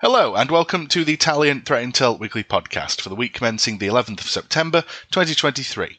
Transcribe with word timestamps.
Hello, 0.00 0.36
and 0.36 0.48
welcome 0.48 0.86
to 0.86 1.04
the 1.04 1.16
Talion 1.16 1.66
Threat 1.66 1.84
Intel 1.84 2.20
Weekly 2.20 2.44
Podcast 2.44 3.00
for 3.00 3.08
the 3.08 3.16
week 3.16 3.34
commencing 3.34 3.78
the 3.78 3.88
11th 3.88 4.20
of 4.20 4.30
September 4.30 4.82
2023. 5.10 5.98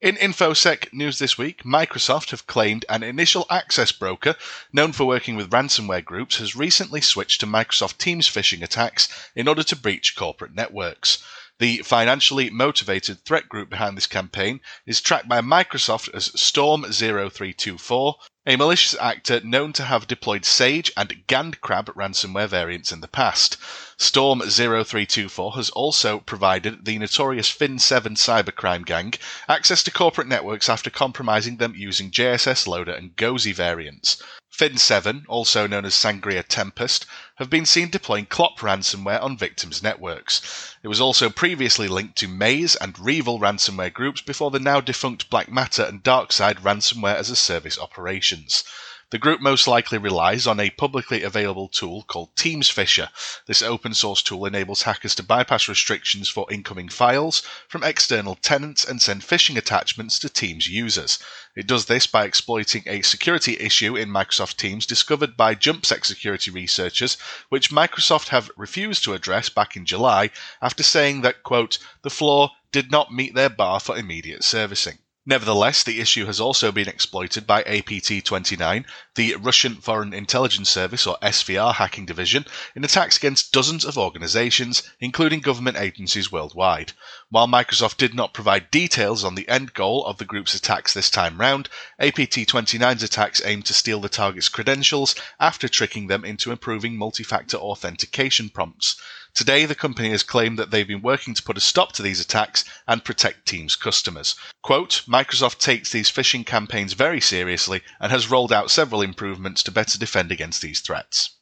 In 0.00 0.16
InfoSec 0.16 0.90
news 0.94 1.18
this 1.18 1.36
week, 1.36 1.62
Microsoft 1.62 2.30
have 2.30 2.46
claimed 2.46 2.86
an 2.88 3.02
initial 3.02 3.44
access 3.50 3.92
broker 3.92 4.36
known 4.72 4.92
for 4.92 5.04
working 5.04 5.36
with 5.36 5.50
ransomware 5.50 6.02
groups 6.02 6.38
has 6.38 6.56
recently 6.56 7.02
switched 7.02 7.40
to 7.40 7.46
Microsoft 7.46 7.98
Teams 7.98 8.26
phishing 8.26 8.62
attacks 8.62 9.06
in 9.34 9.48
order 9.48 9.62
to 9.64 9.76
breach 9.76 10.16
corporate 10.16 10.54
networks. 10.54 11.22
The 11.58 11.82
financially 11.82 12.48
motivated 12.48 13.22
threat 13.26 13.50
group 13.50 13.68
behind 13.68 13.98
this 13.98 14.06
campaign 14.06 14.60
is 14.86 15.02
tracked 15.02 15.28
by 15.28 15.42
Microsoft 15.42 16.08
as 16.14 16.30
Storm0324, 16.30 18.14
a 18.48 18.54
malicious 18.54 18.94
actor 19.00 19.40
known 19.40 19.72
to 19.72 19.82
have 19.82 20.06
deployed 20.06 20.44
Sage 20.44 20.92
and 20.96 21.26
GandCrab 21.26 21.86
ransomware 21.96 22.46
variants 22.46 22.92
in 22.92 23.00
the 23.00 23.08
past. 23.08 23.56
Storm 23.98 24.38
0324 24.38 25.56
has 25.56 25.70
also 25.70 26.20
provided 26.20 26.84
the 26.84 26.96
notorious 26.98 27.50
Fin7 27.50 28.16
cybercrime 28.16 28.86
gang 28.86 29.14
access 29.48 29.82
to 29.82 29.90
corporate 29.90 30.28
networks 30.28 30.68
after 30.68 30.90
compromising 30.90 31.56
them 31.56 31.74
using 31.76 32.12
JSS 32.12 32.68
Loader 32.68 32.92
and 32.92 33.16
Gozi 33.16 33.52
variants. 33.52 34.22
Fin7, 34.56 35.26
also 35.28 35.66
known 35.66 35.84
as 35.84 35.94
Sangria 35.94 36.42
Tempest, 36.42 37.04
have 37.34 37.50
been 37.50 37.66
seen 37.66 37.90
deploying 37.90 38.24
Clop 38.24 38.58
ransomware 38.60 39.22
on 39.22 39.36
victims' 39.36 39.82
networks. 39.82 40.74
It 40.82 40.88
was 40.88 40.98
also 40.98 41.28
previously 41.28 41.88
linked 41.88 42.16
to 42.20 42.26
Maze 42.26 42.74
and 42.74 42.94
Revil 42.94 43.38
ransomware 43.38 43.92
groups 43.92 44.22
before 44.22 44.50
the 44.50 44.58
now 44.58 44.80
defunct 44.80 45.28
Black 45.28 45.50
Matter 45.50 45.82
and 45.82 46.02
DarkSide 46.02 46.60
ransomware 46.60 47.16
as 47.16 47.28
a 47.28 47.36
service 47.36 47.78
operations. 47.78 48.64
The 49.10 49.18
group 49.18 49.40
most 49.40 49.68
likely 49.68 49.98
relies 49.98 50.48
on 50.48 50.58
a 50.58 50.70
publicly 50.70 51.22
available 51.22 51.68
tool 51.68 52.02
called 52.02 52.34
TeamsPhisher. 52.34 53.10
This 53.46 53.62
open 53.62 53.94
source 53.94 54.20
tool 54.20 54.44
enables 54.46 54.82
hackers 54.82 55.14
to 55.14 55.22
bypass 55.22 55.68
restrictions 55.68 56.28
for 56.28 56.50
incoming 56.50 56.88
files 56.88 57.44
from 57.68 57.84
external 57.84 58.34
tenants 58.34 58.84
and 58.84 59.00
send 59.00 59.22
phishing 59.22 59.56
attachments 59.56 60.18
to 60.18 60.28
Teams 60.28 60.66
users. 60.66 61.20
It 61.54 61.68
does 61.68 61.84
this 61.84 62.08
by 62.08 62.24
exploiting 62.24 62.82
a 62.86 63.02
security 63.02 63.56
issue 63.60 63.94
in 63.96 64.10
Microsoft 64.10 64.56
Teams 64.56 64.84
discovered 64.84 65.36
by 65.36 65.54
JumpSec 65.54 66.04
security 66.04 66.50
researchers, 66.50 67.16
which 67.48 67.70
Microsoft 67.70 68.30
have 68.30 68.50
refused 68.56 69.04
to 69.04 69.14
address 69.14 69.48
back 69.48 69.76
in 69.76 69.86
July 69.86 70.30
after 70.60 70.82
saying 70.82 71.20
that, 71.20 71.44
quote, 71.44 71.78
the 72.02 72.10
flaw 72.10 72.50
did 72.72 72.90
not 72.90 73.12
meet 73.12 73.36
their 73.36 73.50
bar 73.50 73.78
for 73.78 73.96
immediate 73.96 74.42
servicing. 74.42 74.98
Nevertheless, 75.28 75.82
the 75.82 75.98
issue 75.98 76.26
has 76.26 76.38
also 76.38 76.70
been 76.70 76.86
exploited 76.86 77.48
by 77.48 77.64
APT29, 77.64 78.84
the 79.16 79.34
Russian 79.34 79.74
Foreign 79.74 80.14
Intelligence 80.14 80.70
Service 80.70 81.04
or 81.04 81.18
SVR 81.20 81.74
hacking 81.74 82.06
division, 82.06 82.46
in 82.76 82.84
attacks 82.84 83.16
against 83.16 83.50
dozens 83.50 83.84
of 83.84 83.98
organizations, 83.98 84.84
including 85.00 85.40
government 85.40 85.78
agencies 85.78 86.30
worldwide. 86.30 86.92
While 87.28 87.48
Microsoft 87.48 87.96
did 87.96 88.14
not 88.14 88.34
provide 88.34 88.70
details 88.70 89.24
on 89.24 89.34
the 89.34 89.48
end 89.48 89.74
goal 89.74 90.06
of 90.06 90.18
the 90.18 90.24
group's 90.24 90.54
attacks 90.54 90.94
this 90.94 91.10
time 91.10 91.40
round, 91.40 91.68
APT29's 92.00 93.02
attacks 93.02 93.42
aimed 93.44 93.66
to 93.66 93.74
steal 93.74 94.00
the 94.00 94.08
target's 94.08 94.48
credentials 94.48 95.16
after 95.40 95.68
tricking 95.68 96.06
them 96.06 96.24
into 96.24 96.52
approving 96.52 96.96
multi 96.96 97.24
factor 97.24 97.56
authentication 97.56 98.48
prompts. 98.48 98.94
Today, 99.36 99.66
the 99.66 99.74
company 99.74 100.08
has 100.12 100.22
claimed 100.22 100.58
that 100.58 100.70
they've 100.70 100.88
been 100.88 101.02
working 101.02 101.34
to 101.34 101.42
put 101.42 101.58
a 101.58 101.60
stop 101.60 101.92
to 101.92 102.02
these 102.02 102.20
attacks 102.20 102.64
and 102.88 103.04
protect 103.04 103.46
Teams 103.46 103.76
customers. 103.76 104.34
Quote, 104.62 105.02
Microsoft 105.06 105.58
takes 105.58 105.92
these 105.92 106.10
phishing 106.10 106.46
campaigns 106.46 106.94
very 106.94 107.20
seriously 107.20 107.82
and 108.00 108.10
has 108.10 108.30
rolled 108.30 108.50
out 108.50 108.70
several 108.70 109.02
improvements 109.02 109.62
to 109.64 109.70
better 109.70 109.98
defend 109.98 110.32
against 110.32 110.62
these 110.62 110.80
threats. 110.80 111.36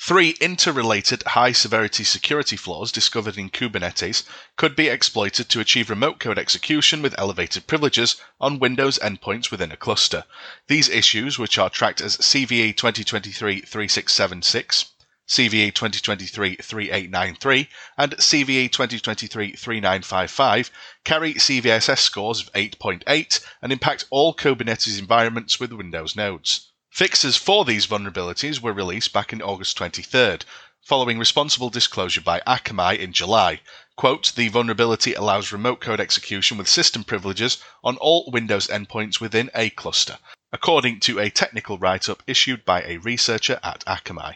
Three 0.00 0.30
interrelated 0.40 1.22
high 1.22 1.52
severity 1.52 2.02
security 2.02 2.56
flaws 2.56 2.90
discovered 2.90 3.38
in 3.38 3.48
Kubernetes 3.48 4.24
could 4.56 4.74
be 4.74 4.88
exploited 4.88 5.48
to 5.50 5.60
achieve 5.60 5.88
remote 5.88 6.18
code 6.18 6.40
execution 6.40 7.02
with 7.02 7.14
elevated 7.18 7.68
privileges 7.68 8.16
on 8.40 8.58
Windows 8.58 8.98
endpoints 8.98 9.52
within 9.52 9.70
a 9.70 9.76
cluster. 9.76 10.24
These 10.66 10.88
issues, 10.88 11.38
which 11.38 11.56
are 11.56 11.70
tracked 11.70 12.00
as 12.00 12.16
CVE 12.16 12.76
2023 12.76 13.60
3676, 13.60 14.86
CVE 15.30 15.72
2023-3893 15.72 17.68
and 17.96 18.16
CVE 18.16 18.68
2023-3955 18.68 20.70
carry 21.04 21.34
CVSS 21.34 21.98
scores 21.98 22.40
of 22.40 22.52
8.8 22.52 23.40
and 23.62 23.70
impact 23.70 24.06
all 24.10 24.34
Kubernetes 24.34 24.98
environments 24.98 25.60
with 25.60 25.72
Windows 25.72 26.16
nodes. 26.16 26.72
Fixes 26.90 27.36
for 27.36 27.64
these 27.64 27.86
vulnerabilities 27.86 28.60
were 28.60 28.72
released 28.72 29.12
back 29.12 29.32
in 29.32 29.40
August 29.40 29.78
23rd, 29.78 30.42
following 30.82 31.16
responsible 31.16 31.70
disclosure 31.70 32.20
by 32.20 32.40
Akamai 32.40 32.98
in 32.98 33.12
July. 33.12 33.60
Quote, 33.94 34.32
the 34.34 34.48
vulnerability 34.48 35.14
allows 35.14 35.52
remote 35.52 35.80
code 35.80 36.00
execution 36.00 36.58
with 36.58 36.68
system 36.68 37.04
privileges 37.04 37.58
on 37.84 37.96
all 37.98 38.28
Windows 38.32 38.66
endpoints 38.66 39.20
within 39.20 39.48
a 39.54 39.70
cluster, 39.70 40.18
according 40.52 40.98
to 40.98 41.20
a 41.20 41.30
technical 41.30 41.78
write-up 41.78 42.20
issued 42.26 42.64
by 42.64 42.82
a 42.82 42.96
researcher 42.96 43.60
at 43.62 43.84
Akamai. 43.84 44.34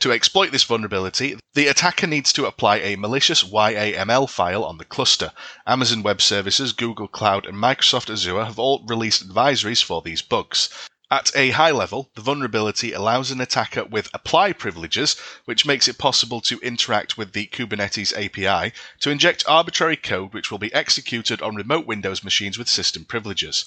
To 0.00 0.12
exploit 0.12 0.52
this 0.52 0.64
vulnerability, 0.64 1.38
the 1.54 1.68
attacker 1.68 2.06
needs 2.06 2.30
to 2.34 2.44
apply 2.44 2.80
a 2.80 2.96
malicious 2.96 3.42
YAML 3.42 4.28
file 4.28 4.62
on 4.62 4.76
the 4.76 4.84
cluster. 4.84 5.32
Amazon 5.66 6.02
Web 6.02 6.20
Services, 6.20 6.74
Google 6.74 7.08
Cloud, 7.08 7.46
and 7.46 7.56
Microsoft 7.56 8.12
Azure 8.12 8.44
have 8.44 8.58
all 8.58 8.84
released 8.86 9.26
advisories 9.26 9.82
for 9.82 10.02
these 10.02 10.20
bugs. 10.20 10.68
At 11.10 11.30
a 11.34 11.50
high 11.52 11.70
level, 11.70 12.10
the 12.14 12.20
vulnerability 12.20 12.92
allows 12.92 13.30
an 13.30 13.40
attacker 13.40 13.84
with 13.84 14.10
apply 14.12 14.52
privileges, 14.52 15.16
which 15.46 15.64
makes 15.64 15.88
it 15.88 15.96
possible 15.98 16.42
to 16.42 16.58
interact 16.58 17.16
with 17.16 17.32
the 17.32 17.46
Kubernetes 17.46 18.12
API, 18.12 18.74
to 19.00 19.10
inject 19.10 19.44
arbitrary 19.48 19.96
code 19.96 20.34
which 20.34 20.50
will 20.50 20.58
be 20.58 20.74
executed 20.74 21.40
on 21.40 21.54
remote 21.54 21.86
Windows 21.86 22.22
machines 22.22 22.58
with 22.58 22.68
system 22.68 23.06
privileges. 23.06 23.64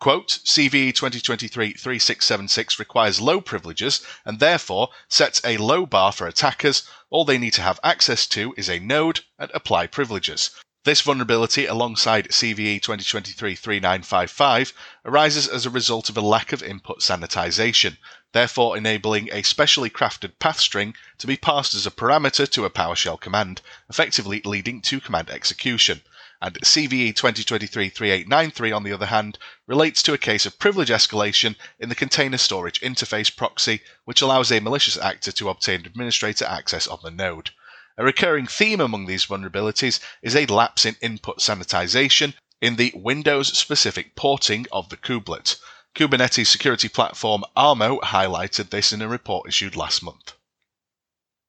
Quote, 0.00 0.38
CVE 0.46 0.94
2023-3676 0.94 2.78
requires 2.78 3.20
low 3.20 3.42
privileges 3.42 4.00
and 4.24 4.40
therefore 4.40 4.88
sets 5.10 5.42
a 5.44 5.58
low 5.58 5.84
bar 5.84 6.10
for 6.10 6.26
attackers. 6.26 6.84
All 7.10 7.26
they 7.26 7.36
need 7.36 7.52
to 7.52 7.60
have 7.60 7.78
access 7.84 8.26
to 8.28 8.54
is 8.56 8.70
a 8.70 8.78
node 8.78 9.20
and 9.38 9.50
apply 9.52 9.88
privileges. 9.88 10.52
This 10.84 11.02
vulnerability, 11.02 11.66
alongside 11.66 12.30
CVE 12.30 12.80
2023-3955, 12.80 14.72
arises 15.04 15.46
as 15.46 15.66
a 15.66 15.70
result 15.70 16.08
of 16.08 16.16
a 16.16 16.22
lack 16.22 16.54
of 16.54 16.62
input 16.62 17.00
sanitization, 17.00 17.98
therefore 18.32 18.78
enabling 18.78 19.28
a 19.30 19.42
specially 19.42 19.90
crafted 19.90 20.38
path 20.38 20.60
string 20.60 20.94
to 21.18 21.26
be 21.26 21.36
passed 21.36 21.74
as 21.74 21.84
a 21.84 21.90
parameter 21.90 22.48
to 22.48 22.64
a 22.64 22.70
PowerShell 22.70 23.20
command, 23.20 23.60
effectively 23.90 24.40
leading 24.46 24.80
to 24.80 24.98
command 24.98 25.28
execution 25.28 26.00
and 26.42 26.54
CVE 26.60 27.14
2023-3893, 27.14 28.74
on 28.74 28.82
the 28.82 28.92
other 28.92 29.06
hand, 29.06 29.38
relates 29.66 30.02
to 30.02 30.12
a 30.12 30.18
case 30.18 30.46
of 30.46 30.58
privilege 30.58 30.88
escalation 30.88 31.54
in 31.78 31.88
the 31.88 31.94
container 31.94 32.38
storage 32.38 32.80
interface 32.80 33.34
proxy, 33.34 33.82
which 34.04 34.22
allows 34.22 34.50
a 34.50 34.60
malicious 34.60 34.96
actor 34.96 35.32
to 35.32 35.48
obtain 35.48 35.84
administrator 35.84 36.46
access 36.46 36.86
on 36.86 36.98
the 37.02 37.10
node. 37.10 37.50
A 37.98 38.04
recurring 38.04 38.46
theme 38.46 38.80
among 38.80 39.06
these 39.06 39.26
vulnerabilities 39.26 40.00
is 40.22 40.34
a 40.34 40.46
lapse 40.46 40.86
in 40.86 40.96
input 41.02 41.38
sanitization 41.38 42.32
in 42.60 42.76
the 42.76 42.92
Windows-specific 42.94 44.16
porting 44.16 44.66
of 44.72 44.88
the 44.88 44.96
kubelet. 44.96 45.56
Kubernetes 45.94 46.46
security 46.46 46.88
platform 46.88 47.44
Armo 47.56 48.00
highlighted 48.00 48.70
this 48.70 48.92
in 48.92 49.02
a 49.02 49.08
report 49.08 49.48
issued 49.48 49.76
last 49.76 50.02
month. 50.02 50.32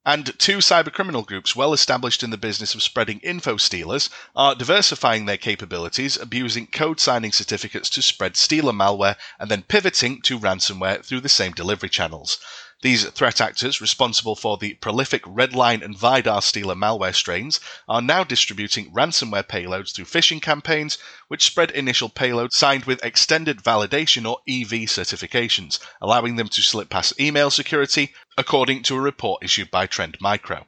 And 0.03 0.33
two 0.39 0.57
cybercriminal 0.57 1.23
groups 1.27 1.55
well 1.55 1.73
established 1.73 2.23
in 2.23 2.31
the 2.31 2.37
business 2.37 2.73
of 2.73 2.81
spreading 2.81 3.19
info 3.19 3.57
stealers 3.57 4.09
are 4.35 4.55
diversifying 4.55 5.25
their 5.25 5.37
capabilities, 5.37 6.17
abusing 6.17 6.65
code 6.65 6.99
signing 6.99 7.31
certificates 7.31 7.87
to 7.91 8.01
spread 8.01 8.35
stealer 8.35 8.73
malware, 8.73 9.15
and 9.39 9.51
then 9.51 9.61
pivoting 9.61 10.19
to 10.23 10.39
ransomware 10.39 11.05
through 11.05 11.21
the 11.21 11.29
same 11.29 11.51
delivery 11.51 11.89
channels. 11.89 12.39
These 12.81 13.05
threat 13.11 13.39
actors, 13.39 13.79
responsible 13.79 14.35
for 14.35 14.57
the 14.57 14.73
prolific 14.73 15.21
Redline 15.23 15.83
and 15.83 15.95
Vidar 15.95 16.41
stealer 16.41 16.73
malware 16.73 17.13
strains, 17.13 17.59
are 17.87 18.01
now 18.01 18.23
distributing 18.23 18.91
ransomware 18.91 19.43
payloads 19.43 19.93
through 19.93 20.05
phishing 20.05 20.41
campaigns, 20.41 20.97
which 21.27 21.45
spread 21.45 21.69
initial 21.69 22.09
payloads 22.09 22.53
signed 22.53 22.85
with 22.85 23.03
Extended 23.05 23.61
Validation 23.61 24.27
or 24.27 24.39
EV 24.47 24.89
certifications, 24.89 25.77
allowing 26.01 26.37
them 26.37 26.47
to 26.47 26.63
slip 26.63 26.89
past 26.89 27.19
email 27.19 27.51
security, 27.51 28.15
according 28.35 28.81
to 28.81 28.95
a 28.95 28.99
report 28.99 29.43
issued 29.43 29.69
by 29.69 29.85
Trend 29.85 30.17
Micro. 30.19 30.65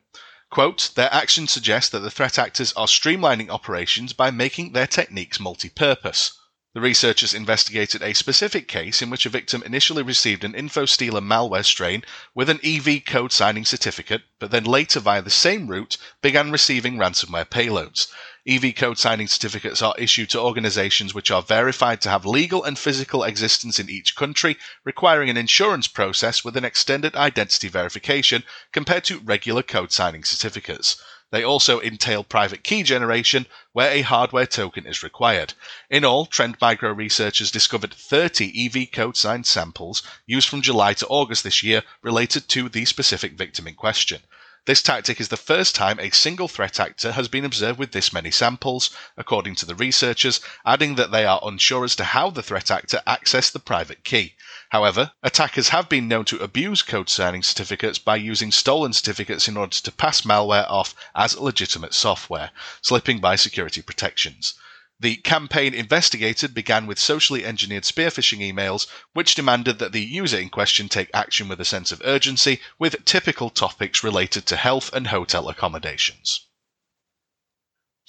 Quote, 0.52 0.92
their 0.94 1.12
actions 1.12 1.52
suggest 1.52 1.92
that 1.92 2.02
the 2.02 2.12
threat 2.12 2.38
actors 2.38 2.74
are 2.74 2.86
streamlining 2.86 3.50
operations 3.50 4.14
by 4.14 4.30
making 4.30 4.74
their 4.74 4.86
techniques 4.86 5.40
multi 5.40 5.70
purpose. 5.70 6.34
The 6.76 6.82
researchers 6.82 7.36
investigated 7.36 8.02
a 8.02 8.16
specific 8.16 8.68
case 8.68 9.04
in 9.04 9.12
which 9.12 9.28
a 9.28 9.30
victim 9.30 9.62
initially 9.62 10.02
received 10.02 10.44
an 10.44 10.54
InfoStealer 10.54 11.22
malware 11.22 11.64
strain 11.64 12.04
with 12.34 12.50
an 12.50 12.60
EV 12.64 13.06
code 13.06 13.32
signing 13.32 13.64
certificate, 13.64 14.24
but 14.40 14.50
then 14.50 14.64
later, 14.64 15.00
via 15.00 15.22
the 15.22 15.30
same 15.30 15.68
route, 15.68 15.98
began 16.24 16.52
receiving 16.52 16.98
ransomware 16.98 17.46
payloads. 17.46 18.08
EV 18.48 18.74
code 18.74 18.98
signing 18.98 19.28
certificates 19.28 19.84
are 19.84 19.94
issued 20.00 20.32
to 20.32 20.40
organizations 20.40 21.14
which 21.14 21.30
are 21.30 21.44
verified 21.44 22.02
to 22.02 22.10
have 22.10 22.26
legal 22.26 22.64
and 22.64 22.80
physical 22.80 23.24
existence 23.24 23.78
in 23.78 23.88
each 23.88 24.16
country, 24.16 24.58
requiring 24.84 25.30
an 25.30 25.38
insurance 25.38 25.88
process 25.88 26.44
with 26.44 26.58
an 26.58 26.66
extended 26.66 27.16
identity 27.16 27.68
verification 27.68 28.44
compared 28.72 29.04
to 29.04 29.20
regular 29.20 29.62
code 29.62 29.92
signing 29.92 30.24
certificates. 30.24 31.00
They 31.34 31.44
also 31.44 31.82
entail 31.82 32.24
private 32.24 32.64
key 32.64 32.84
generation, 32.84 33.48
where 33.72 33.90
a 33.92 34.04
hardware 34.04 34.46
token 34.46 34.86
is 34.86 35.02
required. 35.02 35.56
In 35.90 36.06
all, 36.06 36.28
Trend 36.28 36.58
Micro 36.62 36.92
researchers 36.92 37.50
discovered 37.50 37.92
30 37.92 38.54
EV 38.68 38.92
code 38.92 39.18
signed 39.18 39.48
samples 39.48 40.04
used 40.28 40.48
from 40.48 40.62
July 40.62 40.94
to 40.94 41.08
August 41.08 41.44
this 41.44 41.64
year 41.64 41.82
related 42.04 42.48
to 42.50 42.70
the 42.70 42.86
specific 42.86 43.34
victim 43.34 43.68
in 43.68 43.74
question. 43.74 44.22
This 44.66 44.82
tactic 44.82 45.20
is 45.20 45.28
the 45.28 45.36
first 45.36 45.76
time 45.76 46.00
a 46.00 46.10
single 46.12 46.48
threat 46.48 46.80
actor 46.80 47.12
has 47.12 47.28
been 47.28 47.44
observed 47.44 47.78
with 47.78 47.92
this 47.92 48.14
many 48.14 48.32
samples, 48.32 48.92
according 49.18 49.56
to 49.56 49.66
the 49.66 49.76
researchers, 49.76 50.40
adding 50.66 50.96
that 50.96 51.12
they 51.12 51.26
are 51.26 51.42
unsure 51.44 51.84
as 51.84 51.98
to 51.98 52.06
how 52.06 52.30
the 52.30 52.42
threat 52.42 52.72
actor 52.72 53.02
accessed 53.06 53.52
the 53.52 53.60
private 53.60 54.06
key. 54.06 54.36
However, 54.70 55.12
attackers 55.22 55.70
have 55.70 55.90
been 55.90 56.08
known 56.08 56.24
to 56.26 56.42
abuse 56.42 56.82
code 56.82 57.10
signing 57.10 57.44
certificates 57.44 58.00
by 58.00 58.16
using 58.16 58.54
stolen 58.54 58.94
certificates 58.94 59.50
in 59.50 59.58
order 59.58 59.76
to 59.76 59.92
pass 59.92 60.22
malware 60.22 60.70
off 60.70 60.96
as 61.14 61.38
legitimate 61.38 61.94
software, 61.94 62.52
slipping 62.82 63.20
by 63.20 63.36
security 63.36 63.82
protections. 63.82 64.54
The 65.04 65.18
campaign 65.18 65.74
investigated 65.74 66.54
began 66.54 66.88
with 66.88 66.98
socially 66.98 67.44
engineered 67.44 67.84
spear 67.84 68.10
phishing 68.10 68.40
emails, 68.40 68.88
which 69.12 69.36
demanded 69.36 69.78
that 69.80 69.92
the 69.92 70.00
user 70.00 70.40
in 70.40 70.50
question 70.50 70.88
take 70.88 71.10
action 71.14 71.50
with 71.50 71.60
a 71.60 71.66
sense 71.66 71.92
of 71.92 72.02
urgency, 72.06 72.62
with 72.80 73.04
typical 73.04 73.50
topics 73.50 74.02
related 74.02 74.46
to 74.46 74.56
health 74.56 74.94
and 74.94 75.08
hotel 75.08 75.50
accommodations. 75.50 76.46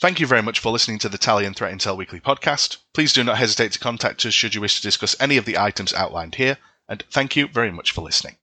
Thank 0.00 0.20
you 0.20 0.28
very 0.28 0.40
much 0.40 0.60
for 0.60 0.70
listening 0.70 1.00
to 1.00 1.08
the 1.08 1.18
Talion 1.18 1.56
Threat 1.56 1.74
Intel 1.74 1.96
Weekly 1.96 2.20
podcast. 2.20 2.76
Please 2.92 3.12
do 3.12 3.24
not 3.24 3.38
hesitate 3.38 3.72
to 3.72 3.80
contact 3.80 4.24
us 4.24 4.32
should 4.32 4.54
you 4.54 4.60
wish 4.60 4.76
to 4.76 4.82
discuss 4.82 5.16
any 5.18 5.36
of 5.36 5.46
the 5.46 5.58
items 5.58 5.92
outlined 5.94 6.36
here, 6.36 6.58
and 6.88 7.02
thank 7.10 7.34
you 7.34 7.48
very 7.48 7.72
much 7.72 7.90
for 7.90 8.02
listening. 8.02 8.32